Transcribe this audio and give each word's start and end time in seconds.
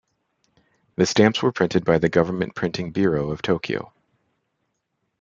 The 0.95 1.05
stamps 1.05 1.43
were 1.43 1.51
printed 1.51 1.85
by 1.85 1.99
the 1.99 2.09
Government 2.09 2.55
Printing 2.55 2.89
Bureau 2.91 3.29
of 3.29 3.43
Tokyo. 3.43 3.93